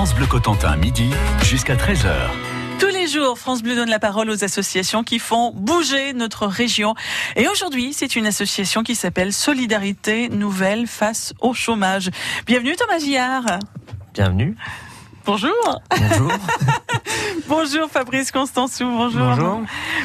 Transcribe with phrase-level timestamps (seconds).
[0.00, 1.10] France Bleu Cotentin, midi
[1.42, 2.14] jusqu'à 13h.
[2.78, 6.94] Tous les jours, France Bleu donne la parole aux associations qui font bouger notre région.
[7.36, 12.08] Et aujourd'hui, c'est une association qui s'appelle Solidarité Nouvelle face au chômage.
[12.46, 13.58] Bienvenue Thomas Gillard.
[14.14, 14.56] Bienvenue.
[15.30, 15.80] Bonjour.
[15.96, 16.32] Bonjour.
[17.48, 18.84] bonjour Fabrice Constansou.
[18.84, 19.20] Bonjour.
[19.20, 19.60] Bonjour.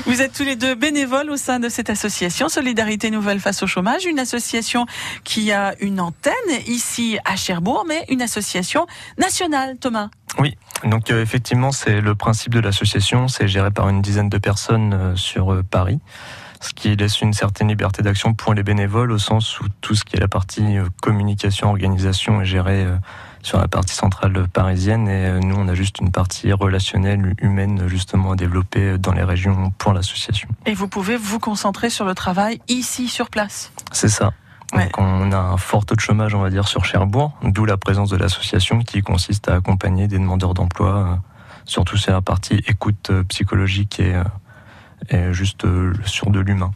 [0.05, 3.65] Vous êtes tous les deux bénévoles au sein de cette association Solidarité Nouvelle face au
[3.65, 4.86] chômage, une association
[5.23, 6.32] qui a une antenne
[6.68, 8.86] ici à Cherbourg, mais une association
[9.18, 10.09] nationale, Thomas.
[10.38, 14.37] Oui, donc euh, effectivement, c'est le principe de l'association, c'est géré par une dizaine de
[14.37, 16.01] personnes euh, sur euh, Paris,
[16.61, 20.05] ce qui laisse une certaine liberté d'action pour les bénévoles au sens où tout ce
[20.05, 22.86] qui est la partie communication, organisation est géré
[23.45, 28.31] sur la partie centrale parisienne et nous on a juste une partie relationnelle humaine justement
[28.31, 30.49] à développer dans les régions pour l'association.
[30.65, 33.71] Et vous pouvez vous concentrer sur le travail ici sur place.
[33.91, 34.33] C'est ça.
[34.73, 37.77] Donc on a un fort taux de chômage, on va dire, sur Cherbourg, d'où la
[37.77, 41.16] présence de l'association qui consiste à accompagner des demandeurs d'emploi, euh,
[41.66, 44.15] surtout sur la partie écoute euh, psychologique et,
[45.13, 45.67] euh, juste
[46.05, 46.71] sur de l'humain.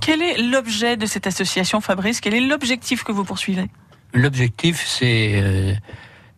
[0.00, 2.22] Quel est l'objet de cette association, Fabrice?
[2.22, 3.68] Quel est l'objectif que vous poursuivez?
[4.14, 5.76] L'objectif, c'est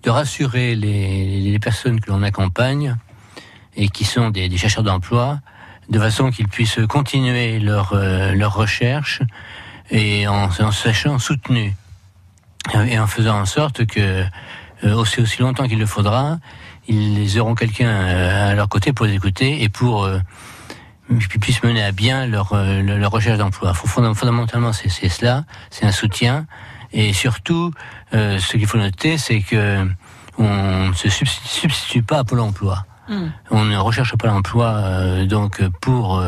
[0.07, 2.97] de rassurer les, personnes que l'on accompagne
[3.77, 5.41] et qui sont des, chercheurs d'emploi,
[5.91, 9.23] de façon qu'ils puissent continuer leur, leur recherche
[9.91, 11.75] et en, en sachant soutenu
[12.89, 14.25] et en faisant en sorte que
[14.85, 16.39] euh, aussi aussi longtemps qu'il le faudra,
[16.87, 20.19] ils auront quelqu'un euh, à leur côté pour les écouter et pour euh,
[21.09, 23.75] qu'ils puissent mener à bien leur, leur recherche d'emploi.
[23.75, 26.47] Fondamentalement, c'est cela, c'est un soutien.
[26.93, 27.73] Et surtout,
[28.13, 29.87] ce qu'il faut noter, c'est que
[30.39, 32.85] on ne se substitue pas à Pôle Emploi.
[33.09, 33.29] Hmm.
[33.51, 36.21] On ne recherche pas l'emploi donc pour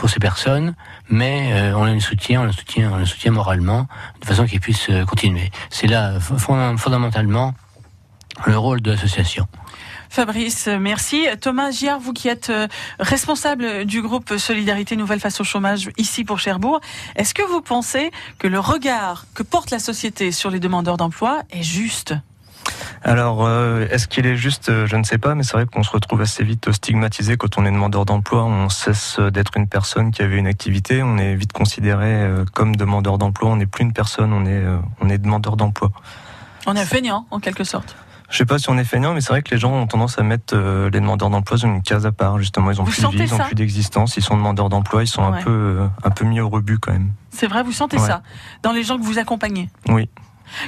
[0.00, 0.74] pour ces personnes,
[1.10, 3.86] mais euh, on les soutient, on les soutient, on les soutient moralement,
[4.22, 5.50] de façon qu'ils puissent euh, continuer.
[5.68, 7.52] C'est là fondamentalement
[8.46, 9.46] le rôle de l'association.
[10.10, 11.28] Fabrice, merci.
[11.40, 12.66] Thomas Giard, vous qui êtes euh,
[12.98, 16.80] responsable du groupe Solidarité Nouvelle face au chômage ici pour Cherbourg,
[17.14, 21.42] est-ce que vous pensez que le regard que porte la société sur les demandeurs d'emploi
[21.50, 22.16] est juste?
[23.04, 24.68] Alors, euh, est-ce qu'il est juste?
[24.68, 27.56] Euh, Je ne sais pas, mais c'est vrai qu'on se retrouve assez vite stigmatisé quand
[27.56, 28.44] on est demandeur d'emploi.
[28.44, 31.04] On cesse d'être une personne qui avait une activité.
[31.04, 33.50] On est vite considéré comme demandeur d'emploi.
[33.50, 34.64] On n'est plus une personne, on est,
[35.00, 35.92] on est demandeur d'emploi.
[36.66, 37.94] On est feignant, en quelque sorte.
[38.30, 40.18] Je sais pas si on est feignant, mais c'est vrai que les gens ont tendance
[40.18, 42.38] à mettre les demandeurs d'emploi dans une case à part.
[42.38, 44.16] Justement, ils ont plus de vie, ils ont plus d'existence.
[44.16, 47.12] Ils sont demandeurs d'emploi, ils sont un peu, un peu mis au rebut quand même.
[47.30, 48.22] C'est vrai, vous sentez ça
[48.62, 49.68] dans les gens que vous accompagnez.
[49.88, 50.08] Oui.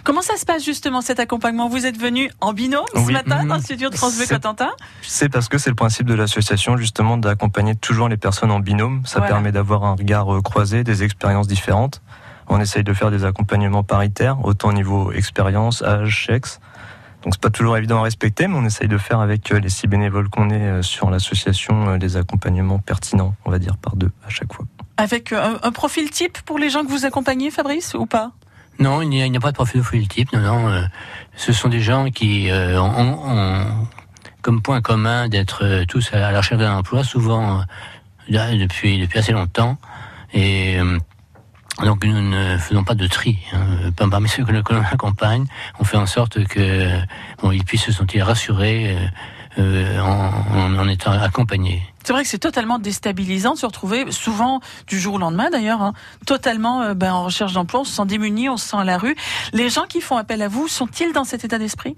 [0.05, 1.69] Comment ça se passe justement cet accompagnement?
[1.69, 4.71] Vous êtes venu en binôme ce matin dans le studio de France Cotentin?
[5.03, 9.03] C'est parce que c'est le principe de l'association justement d'accompagner toujours les personnes en binôme.
[9.05, 12.01] Ça permet d'avoir un regard euh, croisé, des expériences différentes.
[12.49, 16.61] On essaye de faire des accompagnements paritaires, autant au niveau expérience, âge, sexe.
[17.23, 19.69] Donc c'est pas toujours évident à respecter, mais on essaye de faire avec euh, les
[19.69, 24.11] six bénévoles qu'on est euh, sur l'association des accompagnements pertinents, on va dire par deux
[24.27, 24.65] à chaque fois.
[24.97, 28.33] Avec un profil type pour les gens que vous accompagnez, Fabrice, ou pas?
[28.79, 30.33] Non, il n'y a, pas de profil type.
[30.33, 30.69] Non, non.
[30.69, 30.83] Euh,
[31.37, 33.67] ce sont des gens qui euh, ont,
[34.41, 37.65] comme point commun d'être euh, tous à la recherche d'un emploi, souvent
[38.29, 39.77] depuis depuis assez longtemps.
[40.35, 40.79] Et
[41.85, 45.47] donc nous ne faisons pas de tri hein, parmi ceux que, l'on accompagne.
[45.79, 46.89] On fait en sorte que
[47.43, 48.97] bon, ils puissent se sentir rassurés
[49.59, 51.83] en, en étant accompagnés.
[52.05, 55.83] C'est vrai que c'est totalement déstabilisant de se retrouver, souvent du jour au lendemain d'ailleurs,
[55.83, 55.93] hein,
[56.27, 58.99] totalement euh, ben, en recherche d'emploi, on se sent démuni, on se sent à la
[58.99, 59.15] rue.
[59.53, 61.97] Les gens qui font appel à vous, sont-ils dans cet état d'esprit?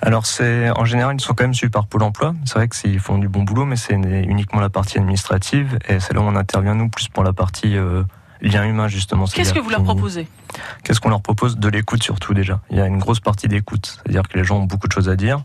[0.00, 2.34] Alors c'est en général ils sont quand même suivis par Pôle Emploi.
[2.44, 6.14] C'est vrai qu'ils font du bon boulot, mais c'est uniquement la partie administrative et c'est
[6.14, 8.04] là où on intervient nous plus pour la partie euh,
[8.40, 9.24] lien humain justement.
[9.26, 10.28] Qu'est-ce que vous leur proposez
[10.84, 12.60] Qu'est-ce qu'on leur propose De l'écoute surtout déjà.
[12.70, 15.08] Il y a une grosse partie d'écoute, c'est-à-dire que les gens ont beaucoup de choses
[15.08, 15.42] à dire.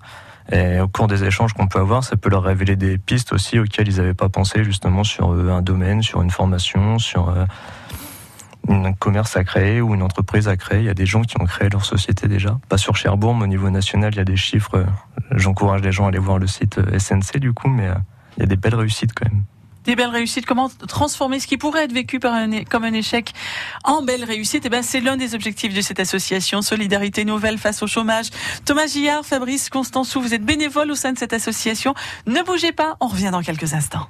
[0.52, 3.60] Et au cours des échanges qu'on peut avoir, ça peut leur révéler des pistes aussi
[3.60, 7.46] auxquelles ils n'avaient pas pensé justement sur euh, un domaine, sur une formation, sur euh,
[8.68, 10.80] un commerce à créer ou une entreprise à créer.
[10.80, 12.60] Il y a des gens qui ont créé leur société déjà.
[12.70, 14.84] Pas sur Cherbourg, mais au niveau national, il y a des chiffres.
[15.32, 17.90] J'encourage les gens à aller voir le site euh, SNC du coup, mais
[18.38, 19.44] il y a des belles réussites quand même
[19.86, 23.32] des belles réussites, comment transformer ce qui pourrait être vécu par un, comme un échec
[23.84, 24.66] en belles réussites?
[24.66, 28.28] Et eh ben, c'est l'un des objectifs de cette association Solidarité Nouvelle face au chômage.
[28.66, 31.94] Thomas Gillard, Fabrice Constansou, vous êtes bénévole au sein de cette association.
[32.28, 34.08] Ne bougez pas, on revient dans quelques instants.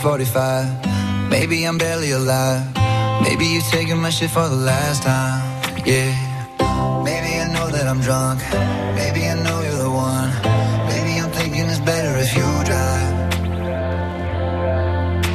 [0.00, 1.30] 45.
[1.30, 2.62] Maybe I'm barely alive.
[3.22, 5.42] Maybe you are taking my shit for the last time.
[5.84, 6.12] Yeah.
[7.04, 8.40] Maybe I know that I'm drunk.
[8.94, 10.30] Maybe I know you're the one.
[10.90, 13.14] Maybe I'm thinking it's better if you drive.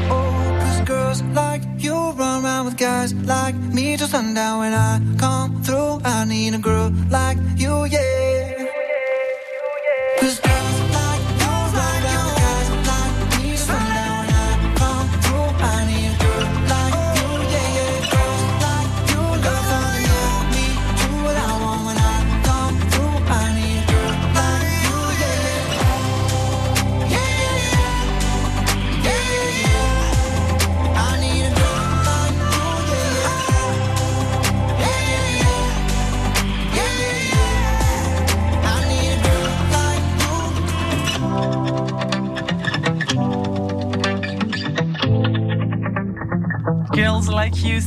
[0.09, 4.59] Oh, cause girls like you run around with guys like me till sundown.
[4.59, 8.22] When I come through, I need a girl like you, yeah.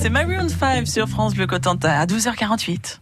[0.06, 3.00] C'est Maroon 5 sur France Bleu Cotentin à 12h48.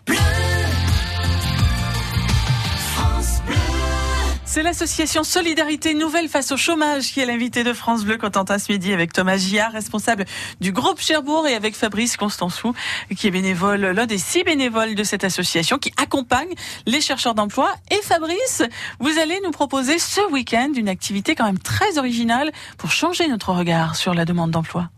[4.47, 8.73] C'est l'association Solidarité Nouvelle face au chômage qui est l'invité de France Bleu Cotentin ce
[8.73, 10.25] midi avec Thomas Giard, responsable
[10.62, 12.73] du groupe Cherbourg et avec Fabrice Constansou
[13.15, 16.55] qui est bénévole, l'un des six bénévoles de cette association qui accompagne
[16.87, 17.70] les chercheurs d'emploi.
[17.91, 18.63] Et Fabrice,
[18.99, 23.53] vous allez nous proposer ce week-end une activité quand même très originale pour changer notre
[23.53, 24.89] regard sur la demande d'emploi.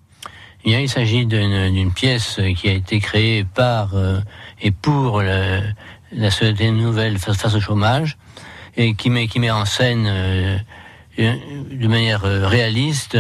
[0.68, 4.18] Il s'agit d'une pièce qui a été créée par euh,
[4.60, 8.18] et pour la Société Nouvelle face, au chômage
[8.76, 10.58] et qui met, qui met en scène euh,
[11.16, 13.16] de manière euh, réaliste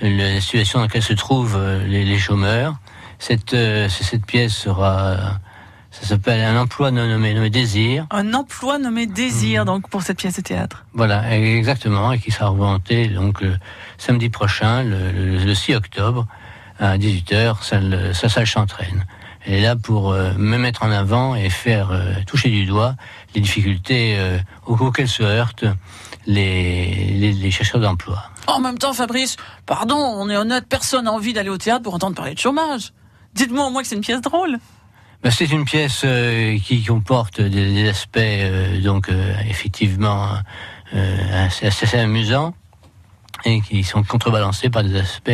[0.00, 2.76] la situation dans laquelle se trouvent les, chômeurs.
[3.18, 3.56] Cette,
[3.88, 5.38] cette pièce sera
[5.90, 8.06] ça s'appelle un emploi nommé, nommé Désir.
[8.10, 9.66] Un emploi nommé Désir, mmh.
[9.66, 10.84] donc, pour cette pièce de théâtre.
[10.94, 13.42] Voilà, exactement, et qui sera remonté donc
[13.96, 15.10] samedi prochain, le,
[15.44, 16.28] le 6 octobre,
[16.78, 19.04] à 18h, sa, sa salle s'entraîne.
[19.48, 22.96] Elle est là pour euh, me mettre en avant et faire euh, toucher du doigt
[23.34, 25.64] les difficultés euh, auxquelles se heurtent
[26.26, 28.24] les, les, chercheurs d'emploi.
[28.46, 31.94] En même temps, Fabrice, pardon, on est honnête, personne n'a envie d'aller au théâtre pour
[31.94, 32.92] entendre parler de chômage.
[33.34, 34.58] Dites-moi au moins que c'est une pièce drôle.
[35.22, 36.04] Ben, c'est une pièce
[36.64, 38.20] qui comporte des, aspects
[38.82, 39.10] donc
[39.48, 40.28] effectivement
[40.92, 42.54] assez, assez amusants
[43.44, 45.30] et qui sont contrebalancés par des aspects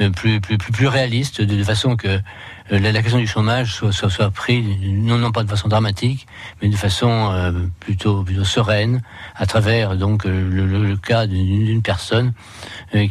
[0.00, 3.92] euh, plus, plus, plus, plus réalistes, de, façon que euh, la, question du chômage soit,
[3.92, 6.26] soit, soit prise, non, non pas de façon dramatique,
[6.60, 9.02] mais de façon euh, plutôt, plutôt sereine,
[9.36, 12.32] à travers donc le, le, cas d'une personne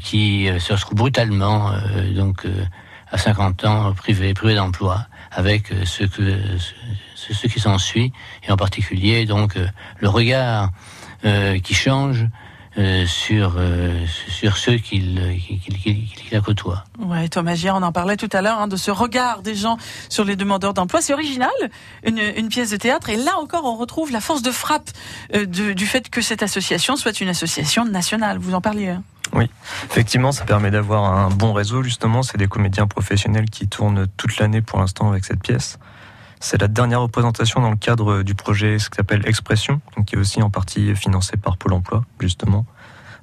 [0.01, 1.71] qui se retrouve brutalement
[2.13, 2.45] donc
[3.11, 6.37] à 50 ans privé, privé d'emploi, avec ce, que,
[7.15, 8.11] ce, ce qui s'ensuit,
[8.47, 9.55] et en particulier donc
[9.99, 10.71] le regard
[11.63, 12.27] qui change
[12.77, 15.19] euh, sur, euh, sur ceux qu'il
[16.31, 16.83] la côtoie.
[16.99, 19.77] Ouais, Thomas Gier, on en parlait tout à l'heure, hein, de ce regard des gens
[20.09, 21.01] sur les demandeurs d'emploi.
[21.01, 21.49] C'est original,
[22.03, 23.09] une, une, pièce de théâtre.
[23.09, 24.89] Et là encore, on retrouve la force de frappe
[25.33, 28.37] euh, de, du fait que cette association soit une association nationale.
[28.37, 29.03] Vous en parliez hein?
[29.33, 29.49] Oui,
[29.89, 32.23] effectivement, ça permet d'avoir un bon réseau, justement.
[32.23, 35.79] C'est des comédiens professionnels qui tournent toute l'année pour l'instant avec cette pièce.
[36.39, 40.17] C'est la dernière représentation dans le cadre du projet ce qui s'appelle Expression, qui est
[40.17, 42.65] aussi en partie financé par Pôle emploi, justement.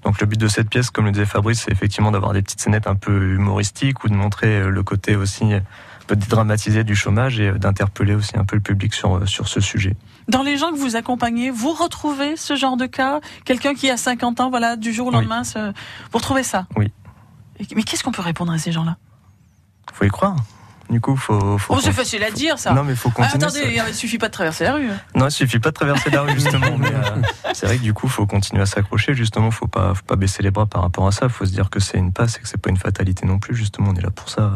[0.03, 2.61] Donc le but de cette pièce, comme le disait Fabrice, c'est effectivement d'avoir des petites
[2.61, 5.63] scénettes un peu humoristiques ou de montrer le côté aussi un
[6.07, 9.97] peu dédramatisé du chômage et d'interpeller aussi un peu le public sur, sur ce sujet.
[10.29, 13.21] Dans les gens que vous accompagnez, vous retrouvez ce genre de cas?
[13.47, 16.67] Quelqu'un qui a 50 ans, voilà, du jour au lendemain, vous retrouvez ça?
[16.77, 16.93] Oui.
[17.75, 18.97] Mais qu'est-ce qu'on peut répondre à ces gens-là?
[19.93, 20.37] Faut y croire.
[20.91, 21.59] Du coup, faut.
[21.59, 22.73] faut oh, c'est facile à dire, ça.
[22.73, 23.43] Non, mais faut continuer.
[23.43, 24.89] Ah, attendez, il suffit pas de traverser la rue.
[25.15, 26.77] Non, il suffit pas de traverser la rue justement.
[26.79, 27.23] mais euh,
[27.55, 29.15] c'est vrai que du coup, faut continuer à s'accrocher.
[29.15, 31.29] Justement, faut pas, faut pas baisser les bras par rapport à ça.
[31.29, 33.55] Faut se dire que c'est une passe et que c'est pas une fatalité non plus.
[33.55, 34.53] Justement, on est là pour ça,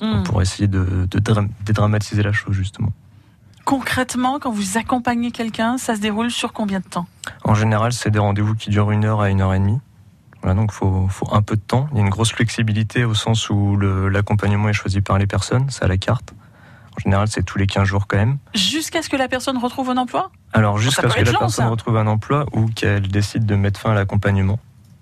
[0.00, 0.22] hmm.
[0.22, 1.20] pour essayer de, de
[1.64, 2.92] dédramatiser la chose justement.
[3.64, 7.06] Concrètement, quand vous accompagnez quelqu'un, ça se déroule sur combien de temps?
[7.44, 9.78] En général, c'est des rendez-vous qui durent une heure à une heure et demie.
[10.42, 11.88] Voilà, donc faut, faut un peu de temps.
[11.92, 15.68] Il y a une grosse flexibilité au sens où l'accompagnement est choisi par les personnes,
[15.70, 16.32] c'est à la carte.
[16.96, 18.38] En général, c'est tous les 15 jours quand même.
[18.54, 20.30] Jusqu'à ce que la personne retrouve un emploi?
[20.52, 23.92] Alors, jusqu'à ce que la personne retrouve un emploi ou qu'elle décide de mettre fin
[23.92, 24.58] à l'accompagnement.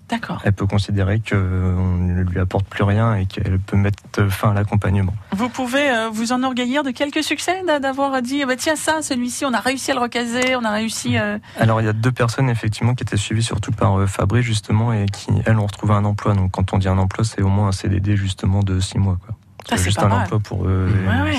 [0.09, 0.41] D'accord.
[0.43, 4.53] Elle peut considérer qu'on ne lui apporte plus rien et qu'elle peut mettre fin à
[4.53, 5.13] l'accompagnement.
[5.31, 9.53] Vous pouvez euh, vous enorgueillir de quelques succès, d'avoir dit bah, tiens, ça, celui-ci, on
[9.53, 11.17] a réussi à le recaser, on a réussi.
[11.17, 14.45] Euh, Alors, il y a deux personnes, effectivement, qui étaient suivies surtout par euh, Fabrice,
[14.45, 16.33] justement, et qui, elles, ont retrouvé un emploi.
[16.33, 19.17] Donc, quand on dit un emploi, c'est au moins un CDD, justement, de six mois.
[19.23, 19.35] Quoi.
[19.69, 20.89] C'est juste un emploi pour eux.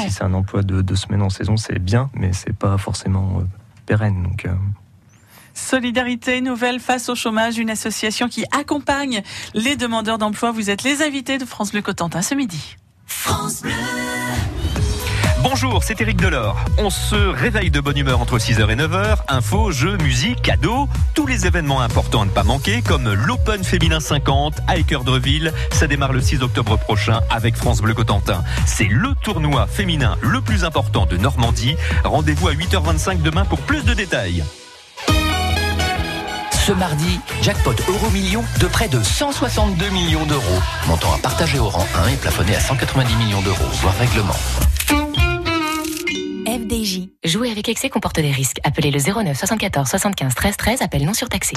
[0.03, 3.43] Si c'est un emploi de deux semaines en saison, c'est bien, mais c'est pas forcément
[3.87, 4.23] pérenne.
[4.23, 4.47] Donc.
[5.54, 9.23] Solidarité Nouvelle face au chômage, une association qui accompagne
[9.54, 10.50] les demandeurs d'emploi.
[10.50, 12.76] Vous êtes les invités de France Bleu Cotentin ce midi.
[13.07, 13.73] France Bleu.
[15.42, 16.62] Bonjour, c'est Eric Delors.
[16.76, 19.16] On se réveille de bonne humeur entre 6h et 9h.
[19.28, 24.00] Infos, jeux, musique, cadeaux, tous les événements importants à ne pas manquer, comme l'Open Féminin
[24.00, 25.54] 50 à Équerdreville.
[25.73, 28.45] Ça démarre le 6 octobre prochain avec France Bleu Cotentin.
[28.66, 31.76] C'est le tournoi féminin le plus important de Normandie.
[32.04, 34.45] Rendez-vous à 8h25 demain pour plus de détails.
[36.67, 40.61] Ce mardi, jackpot euro million de près de 162 millions d'euros.
[40.87, 44.37] Montant à partager au rang 1 et plafonné à 190 millions d'euros, voire règlement.
[46.47, 47.09] FDJ.
[47.25, 48.59] Jouer avec excès comporte des risques.
[48.62, 51.55] Appelez le 09 74 75 13 13, appel non surtaxé.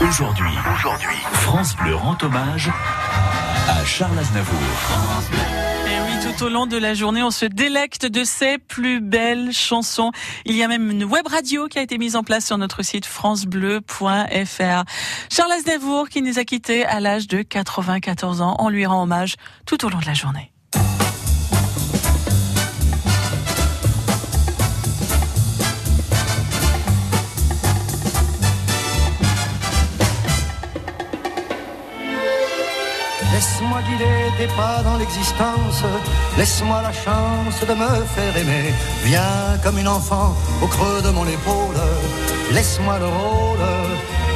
[0.00, 2.70] Aujourd'hui, aujourd'hui, France Bleu rend hommage
[3.68, 4.58] à Charles Aznavour
[6.24, 10.10] tout au long de la journée, on se délecte de ses plus belles chansons.
[10.46, 12.82] Il y a même une web radio qui a été mise en place sur notre
[12.82, 14.84] site francebleu.fr.
[15.30, 18.56] Charles Aznavour qui nous a quittés à l'âge de 94 ans.
[18.58, 19.36] On lui rend hommage
[19.66, 20.53] tout au long de la journée.
[33.44, 35.82] Laisse-moi guider tes pas dans l'existence.
[36.38, 38.72] Laisse-moi la chance de me faire aimer.
[39.04, 41.80] Viens comme une enfant au creux de mon épaule.
[42.52, 43.66] Laisse-moi le rôle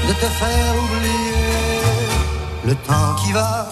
[0.09, 1.81] de te faire oublier
[2.67, 3.67] le temps qui va,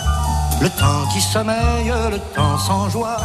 [0.63, 3.19] le temps qui sommeille, le temps sans joie,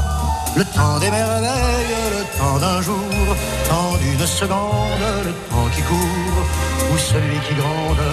[0.57, 3.25] le temps des merveilles, le temps d'un jour,
[3.69, 6.43] temps d'une seconde, le temps qui court
[6.91, 8.05] ou celui qui gronde,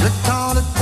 [0.00, 0.81] le temps, le temps,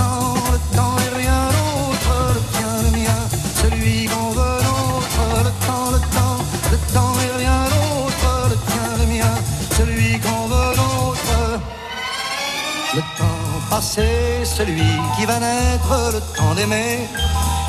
[13.80, 16.98] passé, celui qui va naître, le temps d'aimer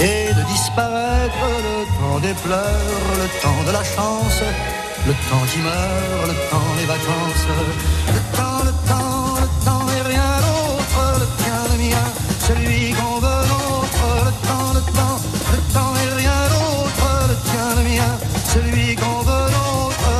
[0.01, 4.41] et de disparaître, le temps des pleurs, le temps de la chance,
[5.07, 7.45] le temps qui meurt, le temps des vacances,
[8.15, 12.07] le temps, le temps, le temps et rien d'autre, le tien, le mien,
[12.47, 15.19] celui qu'on veut l'autre, le temps, le temps,
[15.53, 16.39] le temps et rien
[17.77, 18.13] le mien,
[18.53, 20.11] celui qu'on veut l'autre.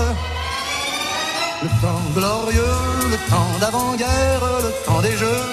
[1.63, 2.79] Le temps glorieux,
[3.13, 5.43] le temps d'avant-guerre, le temps des jeux,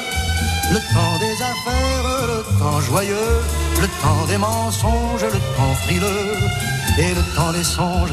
[0.73, 3.35] le temps des affaires, le temps joyeux,
[3.81, 6.37] le temps des mensonges, le temps frileux
[6.99, 8.13] et le temps des songes.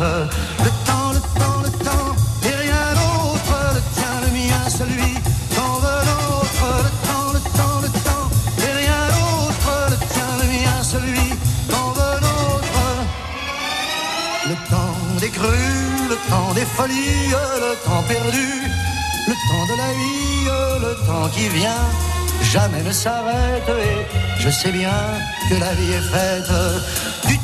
[0.65, 2.11] Le temps, le temps, le temps
[2.43, 5.13] et rien d'autre, le tien, le mien, celui
[5.55, 6.67] qu'on veut l'autre.
[6.85, 8.27] Le temps, le temps, le temps
[8.59, 11.25] et rien d'autre, le tien, le mien, celui
[14.47, 18.47] le temps des crues, le temps des folies, le temps perdu,
[19.27, 20.45] le temps de la vie,
[20.85, 21.85] le temps qui vient,
[22.43, 23.69] jamais ne s'arrête.
[23.69, 24.97] Et je sais bien
[25.49, 26.51] que la vie est faite
[27.27, 27.37] du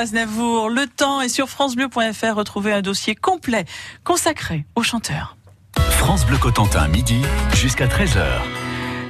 [0.00, 2.34] Aznavour, le temps est sur francebleu.fr.
[2.34, 3.66] Retrouvez un dossier complet
[4.02, 5.36] consacré aux chanteurs.
[5.76, 7.20] France Bleu Cotentin, midi
[7.54, 8.24] jusqu'à 13h.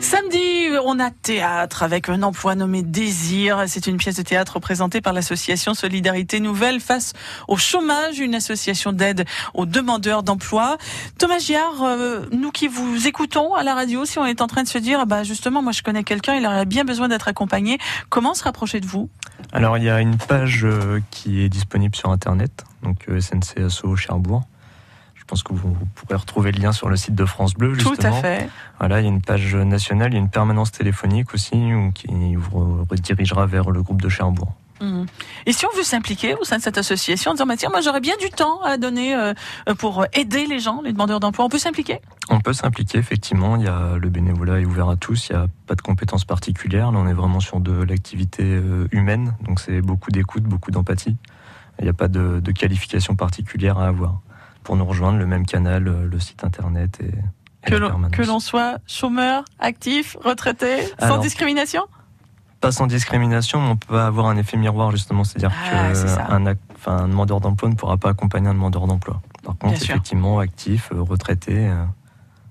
[0.00, 3.64] Samedi, on a théâtre avec un emploi nommé Désir.
[3.68, 7.12] C'est une pièce de théâtre présentée par l'association Solidarité Nouvelle face
[7.46, 10.76] au chômage, une association d'aide aux demandeurs d'emploi.
[11.18, 14.64] Thomas Giard, euh, nous qui vous écoutons à la radio, si on est en train
[14.64, 17.78] de se dire, bah justement, moi je connais quelqu'un, il aurait bien besoin d'être accompagné,
[18.08, 19.08] comment se rapprocher de vous?
[19.52, 23.58] Alors il y a une page euh, qui est disponible sur internet, donc euh, SNC
[23.66, 24.44] Asso Cherbourg.
[25.14, 27.74] Je pense que vous, vous pourrez retrouver le lien sur le site de France Bleu.
[27.74, 27.96] Justement.
[27.96, 28.48] Tout à fait.
[28.78, 31.56] Voilà, il y a une page nationale, il y a une permanence téléphonique aussi
[31.94, 34.54] qui vous redirigera vers le groupe de Cherbourg.
[34.80, 35.06] Mhm.
[35.46, 37.80] Et si on veut s'impliquer au sein de cette association en disant, bah, tiens, moi
[37.80, 39.34] j'aurais bien du temps à donner euh,
[39.78, 42.00] pour aider les gens, les demandeurs d'emploi, on peut s'impliquer?
[42.30, 45.42] On peut s'impliquer effectivement, il y a le bénévolat est ouvert à tous, il n'y
[45.42, 49.60] a pas de compétences particulières, là on est vraiment sur de l'activité euh, humaine, donc
[49.60, 51.16] c'est beaucoup d'écoute, beaucoup d'empathie.
[51.78, 54.20] Il n'y a pas de, de qualification particulière à avoir.
[54.62, 57.06] Pour nous rejoindre, le même canal, euh, le site internet et,
[57.66, 61.82] et Que l'on- soit chômeur, actif, retraité, sans discrimination?
[62.60, 65.92] Pas sans discrimination, mais on peut avoir un effet miroir justement, c'est-à-dire Ah,
[66.28, 66.44] qu'un
[66.76, 69.22] enfin, un demandeur d'emploi ne pourra pas accompagner un demandeur d'emploi.
[69.42, 69.94] Par contre, Bien sûr.
[69.94, 71.84] effectivement, actif, euh, retraité, euh,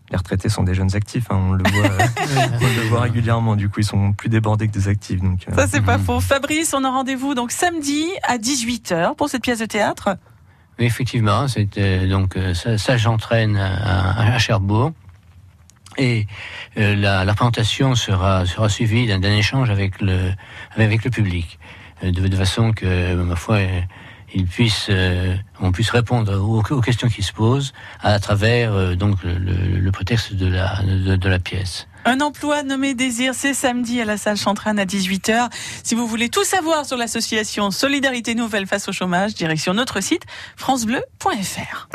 [0.10, 3.56] les retraités sont des jeunes actifs, hein, on, le voit, euh, on le voit régulièrement,
[3.56, 5.22] du coup ils sont plus débordés que des actifs.
[5.22, 6.20] Donc, euh, Ça, c'est pas faux.
[6.20, 10.18] Fabrice, on a rendez-vous donc samedi à 18h pour cette pièce de théâtre.
[10.80, 11.68] Effectivement, c'est
[12.08, 14.94] donc ça, ça, j'entraîne à, à Cherbourg.
[16.00, 16.28] Et
[16.78, 20.32] euh, la, présentation sera, suivie d'un échange avec le,
[20.76, 21.60] avec le public,
[22.04, 23.82] euh, de, façon que, ma foi, euh,
[24.34, 24.92] il puisse,
[25.60, 30.34] on puisse répondre aux, questions qui se posent à travers donc le, le- le prétexte
[30.36, 31.88] de la, de, de la pièce.
[32.06, 35.50] Un emploi nommé Désir, c'est samedi à la salle Chantrane à 18h.
[35.84, 40.24] Si vous voulez tout savoir sur l'association Solidarité Nouvelle face au chômage, direction notre site
[40.56, 41.88] francebleu.fr.